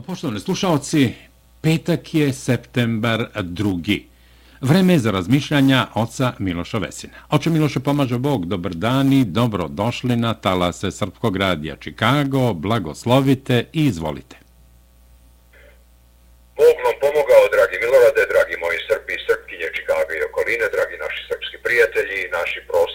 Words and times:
Pa 0.00 0.06
poštovani 0.06 0.40
slušalci, 0.40 1.12
petak 1.60 2.14
je 2.14 2.32
septembar 2.32 3.26
drugi. 3.42 4.08
Vreme 4.60 4.92
je 4.92 4.98
za 4.98 5.10
razmišljanja 5.10 5.86
oca 5.94 6.32
Miloša 6.38 6.78
Vesina. 6.78 7.18
Oče 7.30 7.50
Miloše 7.50 7.80
pomaže 7.80 8.18
Bog, 8.18 8.46
dobar 8.46 8.74
dan 8.74 9.12
i 9.12 9.24
dobro 9.24 9.68
došli 9.68 10.16
na 10.16 10.32
talase 10.34 10.90
Srpkog 10.90 11.36
radija 11.36 11.76
Čikago, 11.76 12.52
blagoslovite 12.54 13.56
i 13.72 13.84
izvolite. 13.92 14.36
Bog 16.60 16.76
vam 16.84 16.96
pomogao, 17.04 17.44
dragi 17.56 17.76
Milorade, 17.82 18.22
dragi 18.34 18.54
moji 18.64 18.78
Srbi, 18.88 19.14
Srpkinje, 19.26 19.68
Čikago 19.76 20.12
i 20.16 20.26
okoline, 20.28 20.66
dragi 20.76 20.96
naši 21.04 21.20
srpski 21.28 21.56
prijatelji, 21.64 22.20
naši 22.38 22.60
prostori, 22.68 22.89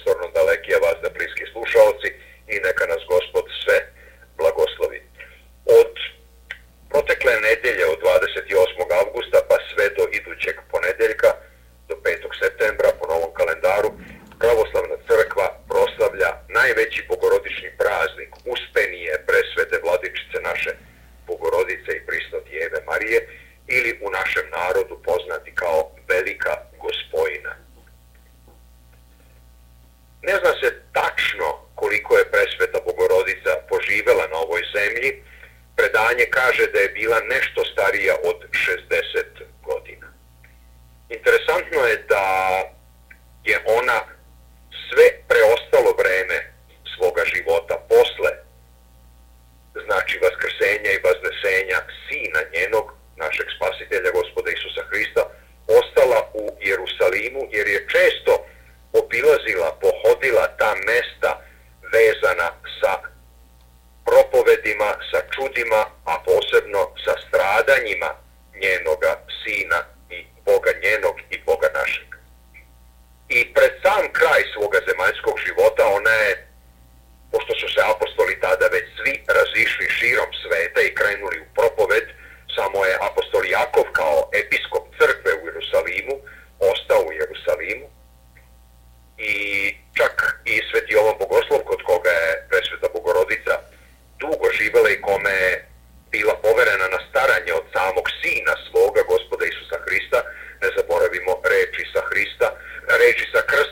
redes 103.06 103.32
da 103.32 103.44
CRAS 103.44 103.65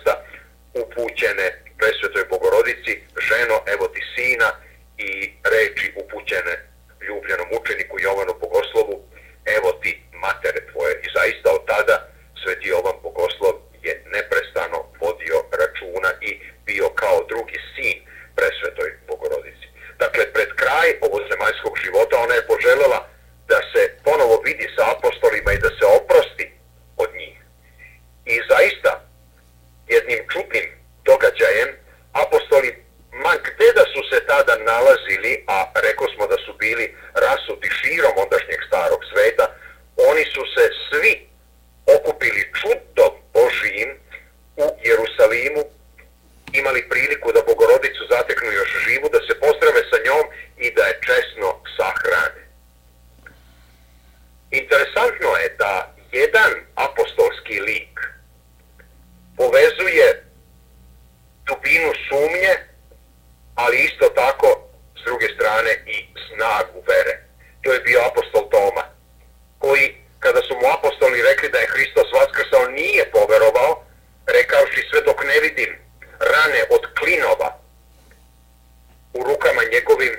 njegovim 79.83 80.15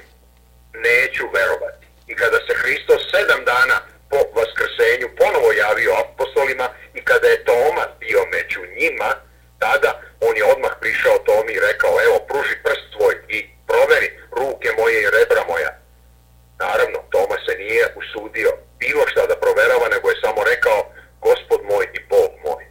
neću 0.86 1.24
verovati. 1.34 1.86
I 2.06 2.14
kada 2.14 2.38
se 2.46 2.54
Hristos 2.60 3.02
sedam 3.12 3.44
dana 3.44 3.76
po 4.10 4.18
vaskrsenju 4.36 5.08
ponovo 5.20 5.48
javio 5.52 5.92
apostolima 6.04 6.66
i 6.94 7.00
kada 7.08 7.26
je 7.28 7.44
Toma 7.44 7.84
bio 8.00 8.20
među 8.34 8.60
njima, 8.78 9.10
tada 9.58 9.90
on 10.26 10.36
je 10.36 10.44
odmah 10.54 10.72
prišao 10.80 11.18
Tomi 11.26 11.52
i 11.52 11.64
rekao, 11.68 11.94
evo, 12.06 12.16
pruži 12.28 12.56
prst 12.64 12.84
svoj 12.94 13.14
i 13.36 13.38
proveri 13.68 14.08
ruke 14.40 14.68
moje 14.78 14.96
i 15.02 15.10
rebra 15.16 15.42
moja. 15.52 15.70
Naravno, 16.64 16.98
Toma 17.14 17.36
se 17.46 17.52
nije 17.62 17.84
usudio 18.00 18.50
bilo 18.82 19.02
šta 19.10 19.22
da 19.30 19.42
proverava, 19.44 19.86
nego 19.94 20.06
je 20.10 20.22
samo 20.24 20.40
rekao, 20.52 20.80
gospod 21.26 21.60
moj 21.70 21.84
i 21.98 22.00
Bog 22.12 22.30
moj. 22.46 22.64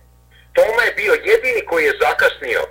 Toma 0.58 0.82
je 0.86 0.98
bio 1.02 1.14
jedini 1.14 1.62
koji 1.70 1.84
je 1.86 2.00
zakasnio 2.06 2.62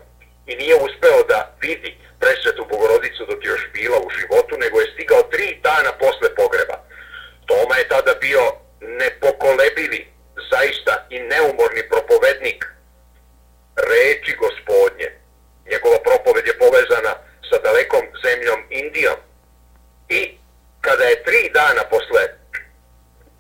kada 20.87 21.05
je 21.05 21.23
tri 21.27 21.43
dana 21.59 21.83
posle 21.95 22.23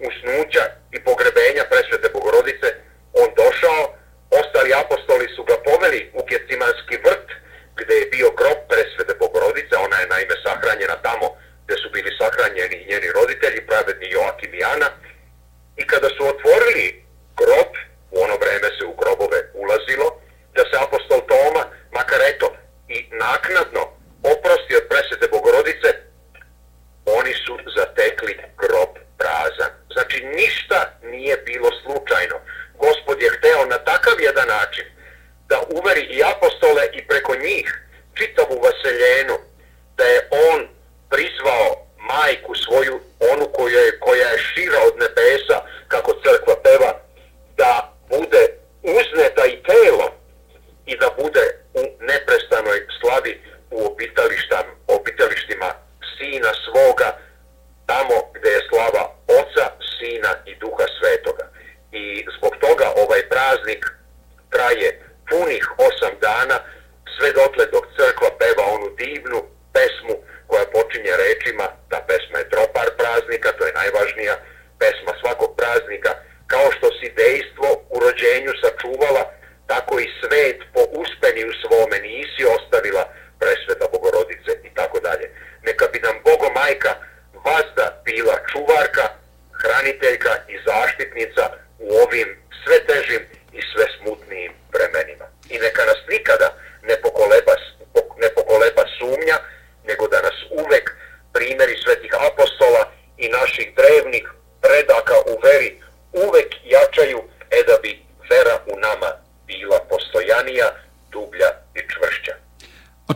usnuća 0.08 0.64
i 0.96 0.98
pogrebenja 1.08 1.64
presvete 1.72 2.08
Bogorodice, 2.16 2.68
on 3.22 3.28
došao, 3.42 3.80
ostali 4.40 4.70
apostoli 4.82 5.26
su 5.36 5.42
ga 5.44 5.56
poveli 5.68 6.00
u 6.18 6.20
Kecimanski 6.28 6.96
vrt, 7.04 7.28
gde 7.78 7.94
je 7.94 8.10
bio 8.14 8.28
grob 8.38 8.58
presvete 8.72 9.12
Bogorodice, 9.22 9.74
ona 9.86 9.96
je 10.00 10.10
naime 10.14 10.34
sahranjena 10.44 10.96
tamo 11.06 11.26
gde 11.72 11.80
su 11.82 11.90
bili 11.90 12.10
sahranjeni 12.20 12.86
njeni 12.88 13.08
roditelji, 13.18 13.66
pravedni 13.66 14.10
Joakim 14.10 14.54
i 14.54 14.64
Ana, 14.64 14.88
i 15.76 15.86
kada 15.86 16.08
su 16.08 16.22
otvorili 16.32 17.04
grob, 17.40 17.70
u 18.10 18.16
ono 18.24 18.36
vreme 18.42 18.68
se 18.76 18.84
u 18.84 18.94
grobove 19.00 19.38
ulazilo, 19.54 20.08
da 20.54 20.62
se 20.68 20.76
apostol 20.84 21.20
Toma, 21.30 21.64
makar 21.92 22.20
eto, 22.30 22.56
i 22.88 23.06
naknadno 23.24 23.82
najvažnija 73.82 74.34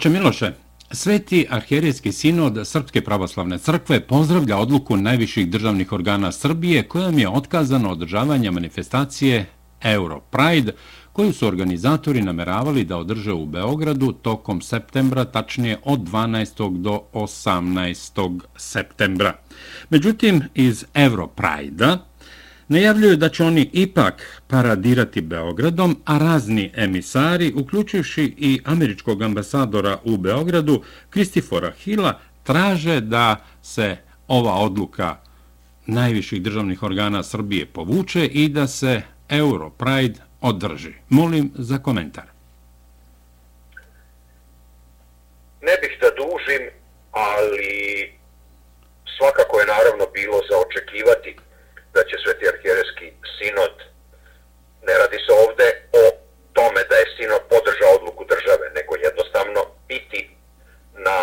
Oče 0.06 0.12
Miloše, 0.12 0.52
Sveti 0.90 1.46
arhijerijski 1.50 2.12
sinod 2.12 2.66
Srpske 2.66 3.00
pravoslavne 3.00 3.58
crkve 3.58 4.00
pozdravlja 4.00 4.56
odluku 4.56 4.96
najviših 4.96 5.48
državnih 5.50 5.92
organa 5.92 6.32
Srbije 6.32 6.82
kojom 6.82 7.18
je 7.18 7.28
otkazano 7.28 7.90
održavanje 7.90 8.50
manifestacije 8.50 9.46
Europride 9.82 10.72
koju 11.12 11.32
su 11.32 11.46
organizatori 11.46 12.22
nameravali 12.22 12.84
da 12.84 12.96
održe 12.96 13.32
u 13.32 13.46
Beogradu 13.46 14.12
tokom 14.12 14.60
septembra, 14.60 15.24
tačnije 15.24 15.78
od 15.84 16.00
12. 16.00 16.78
do 16.78 17.00
18. 17.12 18.40
septembra. 18.56 19.32
Međutim, 19.90 20.42
iz 20.54 20.84
Europride-a 20.94 21.98
Najavljuju 22.68 23.16
da 23.16 23.28
će 23.28 23.44
oni 23.44 23.70
ipak 23.72 24.42
paradirati 24.46 25.20
Beogradom, 25.20 26.02
a 26.04 26.18
razni 26.18 26.72
emisari, 26.76 27.52
uključujući 27.56 28.34
i 28.38 28.60
američkog 28.64 29.22
ambasadora 29.22 29.98
u 30.04 30.16
Beogradu, 30.16 30.82
Kristifora 31.10 31.70
Hila, 31.70 32.20
traže 32.42 33.00
da 33.00 33.36
se 33.62 33.96
ova 34.28 34.54
odluka 34.54 35.16
najviših 35.86 36.42
državnih 36.42 36.82
organa 36.82 37.22
Srbije 37.22 37.66
povuče 37.66 38.26
i 38.26 38.48
da 38.48 38.66
se 38.66 39.02
Europride 39.28 40.20
održi. 40.40 40.92
Molim 41.08 41.50
za 41.54 41.78
komentar. 41.78 42.24
Ne 45.62 45.76
bih 45.82 45.98
da 46.00 46.10
dužim, 46.10 46.70
ali 47.12 48.12
svakako 49.18 49.60
je 49.60 49.66
naravno 49.66 50.04
bilo 50.14 50.38
za 50.50 50.56
očekivati 50.66 51.45
da 51.96 52.02
će 52.08 52.16
Sveti 52.24 52.48
arhijerejski 52.52 53.06
sinod, 53.36 53.74
ne 54.88 54.94
radi 55.00 55.18
se 55.26 55.32
ovde 55.44 55.68
o 56.00 56.04
tome 56.58 56.80
da 56.90 56.96
je 56.98 57.12
sinod 57.16 57.42
podržao 57.52 57.90
odluku 57.98 58.22
države, 58.32 58.66
nego 58.78 58.92
jednostavno 59.08 59.60
biti 59.88 60.20
na 61.08 61.18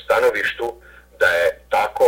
stanovištu 0.00 0.66
da 1.20 1.28
je 1.40 1.48
tako 1.76 2.06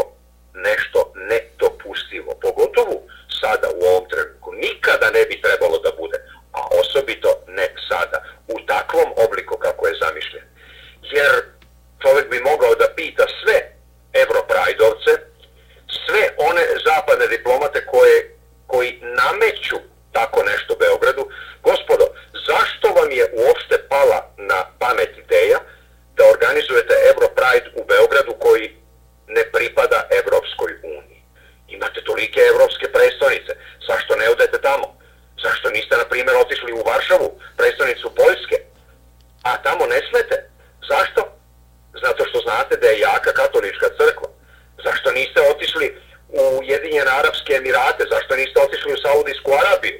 nešto 0.68 1.12
nedopustivo. 1.30 2.30
Pogotovo 2.46 2.96
sada 3.40 3.68
u 3.78 3.80
ovom 3.90 4.04
trenutku. 4.10 4.48
Nikada 4.64 5.06
ne 5.10 5.22
bi 5.28 5.42
trebalo 5.46 5.78
da 5.86 5.90
bude, 6.00 6.18
a 6.58 6.60
osobito 6.80 7.30
ne 7.58 7.66
sada, 7.88 8.18
u 8.54 8.56
takvom 8.72 9.08
obliku 9.24 9.54
kako 9.66 9.82
je 9.86 10.00
zamišljen. 10.04 10.46
Jer 11.16 11.34
čovjek 12.02 12.26
bi 12.30 12.48
mogao 12.50 12.74
da 12.74 12.94
pita 12.96 13.24
sve 13.40 13.58
Evroprajdovce, 14.22 15.12
sve 16.04 16.22
one 16.50 16.62
zapadne 16.88 17.26
diplomate 17.26 17.86
koje, 17.86 18.36
koji 18.66 19.00
nameću 19.02 19.76
tako 20.12 20.42
nešto 20.42 20.76
Beogradu, 20.82 21.30
gospodo, 21.62 22.06
zašto 22.48 22.88
vam 22.88 23.10
je 23.10 23.24
uopšte 23.32 23.76
pala 23.98 24.20
na 24.36 24.58
pamet 24.78 25.12
ideja 25.18 25.58
da 26.16 26.22
organizujete 26.34 26.94
Europride 27.10 27.68
u 27.80 27.82
Beogradu 27.90 28.32
koji 28.44 28.66
ne 29.36 29.44
pripada 29.54 29.98
Evropskoj 30.20 30.72
uniji? 30.96 31.22
Imate 31.68 32.00
tolike 32.04 32.40
evropske 32.52 32.86
predstavnice, 32.96 33.52
zašto 33.88 34.16
ne 34.16 34.26
odete 34.34 34.58
tamo? 34.68 34.88
Zašto 35.44 35.70
niste, 35.70 35.94
na 35.96 36.06
primjer, 36.12 36.36
otišli 36.36 36.72
u 36.72 36.82
Varšavu, 36.90 37.28
predstavnicu 37.56 38.14
Poljske? 38.20 38.56
A 39.48 39.50
tamo 39.66 39.86
ne 39.86 40.00
smete? 40.08 40.36
Zašto? 40.90 41.20
Zato 42.04 42.22
što 42.28 42.38
znate 42.46 42.76
da 42.76 42.86
je 42.88 42.98
jaka 42.98 43.32
katolička 43.40 43.88
crkva. 43.98 44.28
Zašto 44.84 45.08
niste 45.12 45.40
otišli 45.52 45.86
u 46.28 46.42
Jedinjene 46.70 47.10
Arabske 47.20 47.52
Emirate? 47.60 48.02
Zašto 48.14 48.36
niste 48.36 48.58
otišli 48.66 48.90
u 48.92 49.02
Saudijsku 49.04 49.50
Arabiju? 49.62 49.98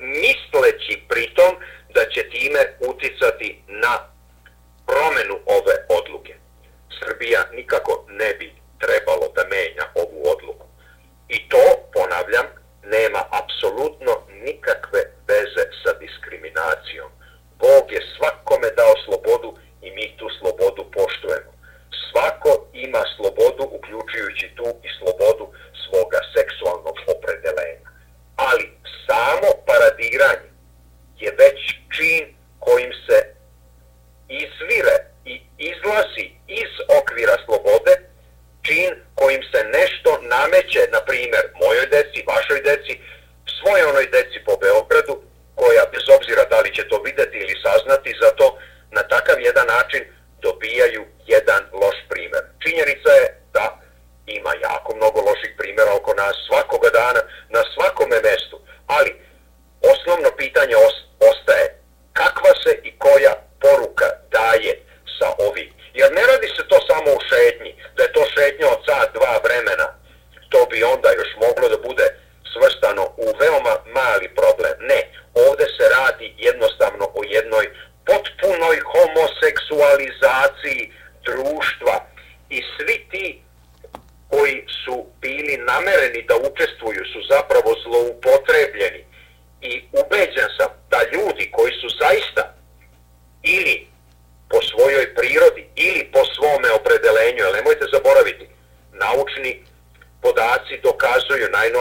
місць 0.00 0.47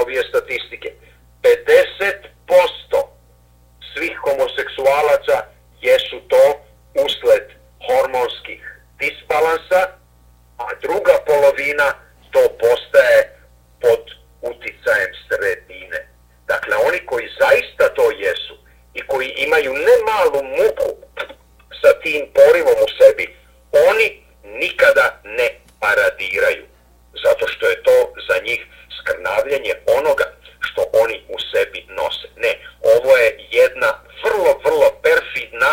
najnovije 0.08 0.24
statistike. 0.30 0.90
50% 1.44 3.08
svih 3.94 4.18
homoseksualaca 4.18 5.38
jesu 5.82 6.20
to 6.28 6.44
usled 7.06 7.44
hormonskih 7.88 8.62
disbalansa, 9.00 9.82
a 10.58 10.66
druga 10.82 11.16
polovina 11.26 11.94
to 12.32 12.42
postaje 12.60 13.20
pod 13.82 14.04
uticajem 14.42 15.12
sredine. 15.28 16.00
Dakle, 16.48 16.76
oni 16.88 17.00
koji 17.06 17.28
zaista 17.40 17.94
to 17.94 18.12
jesu 18.12 18.56
i 18.94 19.02
koji 19.08 19.30
imaju 19.30 19.74
ne 19.74 19.96
malu 20.10 20.44
muku 20.44 20.90
sa 21.82 22.00
tim 22.04 22.22
porivom 22.34 22.78
u 22.86 22.90
sebi, 23.00 23.36
oni 23.90 24.08
nikada 24.44 25.22
ne 25.24 25.48
paradiraju, 25.80 26.66
zato 27.26 27.48
što 27.48 27.70
je 27.70 27.84
to 27.84 28.14
za 28.30 28.38
njih 28.44 28.62
predstavljanje 29.48 29.74
onoga 30.00 30.24
što 30.60 30.82
oni 31.04 31.18
u 31.36 31.38
sebi 31.51 31.80
nose. 32.00 32.27
Ne, 32.44 32.54
ovo 32.96 33.12
je 33.24 33.30
jedna 33.62 33.92
vrlo, 34.24 34.51
vrlo 34.66 34.88
perfidna 35.08 35.72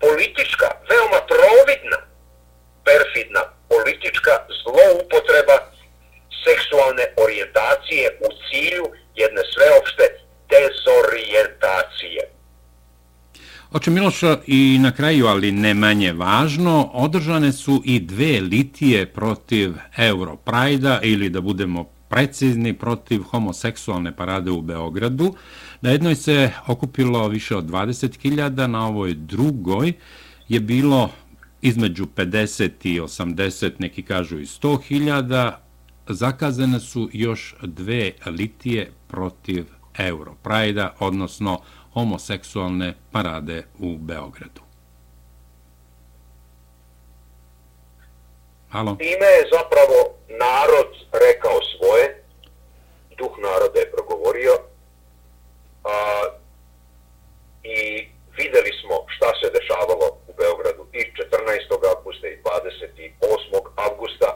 politička, 0.00 0.66
veoma 0.90 1.20
providna 1.32 1.98
perfidna 2.88 3.42
politička 3.68 4.34
zloupotreba 4.60 5.56
seksualne 6.44 7.04
orijentacije 7.24 8.04
u 8.26 8.28
cilju 8.46 8.84
jedne 9.22 9.42
sveopšte 9.52 10.04
dezorijentacije. 10.52 12.22
Oče 13.72 13.90
Miloša, 13.90 14.38
i 14.46 14.78
na 14.80 14.92
kraju, 14.92 15.26
ali 15.26 15.52
ne 15.52 15.74
manje 15.74 16.12
važno, 16.12 16.90
održane 16.94 17.52
su 17.52 17.82
i 17.84 18.00
dve 18.00 18.40
litije 18.40 19.06
protiv 19.12 19.70
Europrajda 19.96 21.00
ili 21.02 21.28
da 21.28 21.40
budemo 21.40 21.99
precizni 22.10 22.74
protiv 22.78 23.22
homoseksualne 23.22 24.16
parade 24.16 24.50
u 24.50 24.62
Beogradu. 24.62 25.34
Na 25.80 25.90
jednoj 25.90 26.14
se 26.14 26.50
okupilo 26.66 27.28
više 27.28 27.56
od 27.56 27.64
20.000, 27.64 28.66
na 28.66 28.86
ovoj 28.86 29.14
drugoj 29.14 29.92
je 30.48 30.60
bilo 30.60 31.10
između 31.62 32.06
50 32.16 32.70
i 32.82 33.00
80, 33.00 33.72
neki 33.78 34.02
kažu 34.02 34.38
i 34.38 34.46
100.000. 34.46 35.52
Zakazane 36.08 36.80
su 36.80 37.08
još 37.12 37.54
dve 37.62 38.12
litije 38.26 38.92
protiv 39.08 39.66
Europrajda, 39.98 40.94
odnosno 40.98 41.60
homoseksualne 41.92 42.94
parade 43.10 43.66
u 43.78 43.98
Beogradu. 43.98 44.60
Halo? 48.70 48.96
Time 48.96 49.26
je 49.26 49.48
zapravo 49.52 50.09
narod 50.38 50.90
rekao 51.12 51.58
svoje, 51.72 52.22
duh 53.18 53.38
naroda 53.38 53.78
je 53.80 53.90
progovorio 53.90 54.54
a, 55.84 55.94
i 57.62 58.08
videli 58.38 58.72
smo 58.80 58.94
šta 59.14 59.30
se 59.40 59.56
dešavalo 59.58 60.06
u 60.30 60.32
Beogradu 60.40 60.82
i 60.92 60.98
14. 60.98 61.96
augusta 61.96 62.26
i 62.28 62.40
28. 62.42 63.60
augusta. 63.76 64.30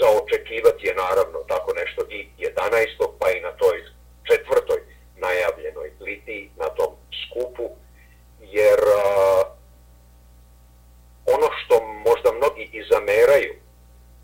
Za 0.00 0.06
očekivati 0.22 0.86
je 0.86 0.94
naravno 0.94 1.38
tako 1.48 1.70
nešto 1.80 2.00
i 2.10 2.28
11. 2.38 3.18
pa 3.20 3.30
i 3.30 3.40
na 3.40 3.52
toj 3.52 3.76
četvrtoj 4.28 4.80
najavljenoj 5.16 5.90
litiji 6.00 6.50
na 6.56 6.68
tom 6.78 6.92
skupu, 7.22 7.66
jer 8.40 8.80
a, 8.80 9.42
ono 11.26 11.48
što 11.58 11.74
možda 12.08 12.32
mnogi 12.32 12.64
i 12.72 12.80
zameraju, 12.92 13.54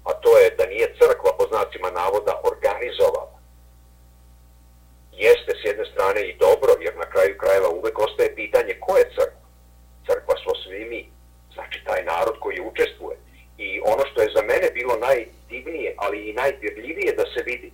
a 0.05 0.11
to 0.23 0.39
je 0.39 0.51
da 0.59 0.67
nije 0.67 0.95
crkva 1.01 1.31
po 1.39 1.45
znacima 1.53 1.91
navoda 1.91 2.41
organizovala, 2.51 3.39
jeste 5.13 5.53
s 5.61 5.63
jedne 5.69 5.85
strane 5.93 6.21
i 6.29 6.37
dobro, 6.47 6.73
jer 6.81 6.95
na 6.97 7.07
kraju 7.13 7.39
krajeva 7.43 7.69
uvek 7.69 7.99
ostaje 7.99 8.35
pitanje 8.35 8.75
ko 8.81 8.97
je 8.97 9.05
crkva. 9.17 9.47
Crkva 10.07 10.35
smo 10.43 10.53
svi 10.63 10.85
mi, 10.91 11.01
znači 11.55 11.85
taj 11.99 12.05
narod 12.05 12.37
koji 12.41 12.61
učestvuje. 12.61 13.17
I 13.59 13.81
ono 13.81 14.03
što 14.11 14.23
je 14.23 14.35
za 14.37 14.43
mene 14.43 14.69
bilo 14.75 14.95
najdivnije, 14.97 15.95
ali 15.97 16.29
i 16.29 16.33
najdirljivije 16.33 17.13
da 17.13 17.23
se 17.23 17.43
vidi, 17.45 17.73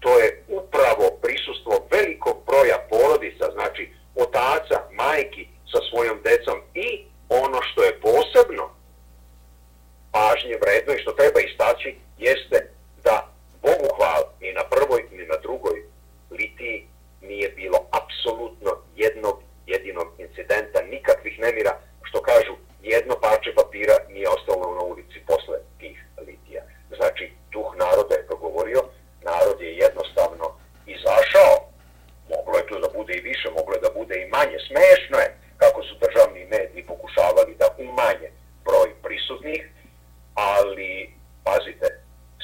to 0.00 0.18
je 0.18 0.44
upravo 0.48 1.06
prisustvo 1.22 1.86
velikog 1.90 2.36
broja 2.46 2.78
porodica, 2.90 3.46
znači 3.52 3.88
otaca, 4.14 4.76
majki 4.92 5.48
sa 5.72 5.78
svojom 5.90 6.18
decom 6.24 6.58
i 6.74 7.04
ono 7.28 7.58
što 7.62 7.82
je 7.82 8.00
posebno 8.00 8.66
pažnje 10.12 10.56
vredno 10.62 10.94
i 10.94 11.02
što 11.02 11.12
treba 11.12 11.40
istaći 11.40 11.96
jeste 12.18 12.58
da 13.04 13.16
Bogu 13.62 13.88
hvala 13.96 14.32
ni 14.40 14.52
na 14.52 14.64
prvoj 14.74 15.00
ni 15.10 15.26
na 15.26 15.36
drugoj 15.36 15.82
litiji 16.30 16.88
nije 17.20 17.48
bilo 17.48 17.78
apsolutno 18.00 18.70
jednog 18.96 19.42
jedinog 19.66 20.08
incidenta, 20.18 20.78
nikakvih 20.82 21.38
nemira, 21.38 21.72
što 22.02 22.22
kažu 22.22 22.54
jedno 22.82 23.14
parče 23.20 23.50
papira 23.54 23.96
nije 24.08 24.28
ostalo 24.28 24.74
na 24.74 24.82
ulici 24.82 25.18
posle 25.26 25.58
tih 25.80 25.96
litija. 26.26 26.62
Znači, 26.96 27.32
duh 27.52 27.70
naroda 27.76 28.14
je 28.14 28.26
progovorio, 28.26 28.82
narod 29.22 29.60
je 29.60 29.76
jednostavno 29.76 30.46
izašao, 30.86 31.54
moglo 32.34 32.58
je 32.58 32.66
to 32.66 32.80
da 32.80 32.88
bude 32.98 33.12
i 33.14 33.26
više, 33.30 33.48
moglo 33.50 33.74
je 33.74 33.80
da 33.80 33.98
bude 34.00 34.14
i 34.18 34.30
manje, 34.36 34.58
smešno 34.68 35.16
je 35.24 35.36
kako 35.56 35.82
su 35.82 35.94
državni 36.04 36.44
mediji 36.44 36.86
pokušavali 36.86 37.54
da 37.58 37.74
umanje 37.78 38.30
broj 38.64 38.88
prisutnih, 39.02 39.62
ali, 40.34 41.10
pazite, 41.44 41.88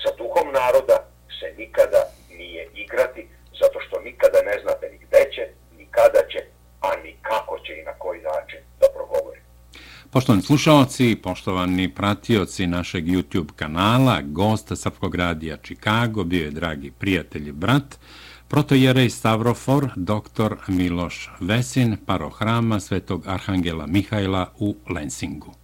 sa 0.03 0.11
duhom 0.21 0.53
naroda 0.53 0.97
se 1.39 1.47
nikada 1.57 2.03
nije 2.39 2.69
igrati, 2.75 3.29
zato 3.61 3.81
što 3.81 4.01
nikada 4.01 4.39
ne 4.43 4.57
znate 4.63 4.85
ni 4.93 4.99
gde 4.99 5.23
će, 5.35 5.49
ni 5.79 5.87
kada 5.91 6.23
će, 6.33 6.41
a 6.81 6.97
ni 6.97 7.17
kako 7.23 7.59
će 7.59 7.73
i 7.77 7.85
na 7.85 7.93
koji 7.93 8.21
način 8.21 8.61
da 8.81 8.87
progovori. 8.95 9.41
Poštovani 10.15 10.43
slušalci, 10.43 11.17
poštovani 11.23 11.89
pratioci 11.95 12.67
našeg 12.67 13.07
YouTube 13.07 13.53
kanala, 13.57 14.23
gost 14.23 14.73
Srpkog 14.77 15.15
radija 15.15 15.57
Čikago, 15.57 16.25
bio 16.25 16.45
je 16.45 16.51
dragi 16.51 16.91
prijatelj 16.91 17.49
i 17.49 17.53
brat, 17.53 17.99
protojerej 18.49 19.11
Stavrofor, 19.11 19.89
dr. 19.97 20.55
Miloš 20.69 21.31
Vesin, 21.41 21.97
parohrama 22.07 22.81
Svetog 22.81 23.27
Arhangela 23.27 23.87
Mihajla 23.87 24.53
u 24.59 24.77
Lensingu. 24.91 25.64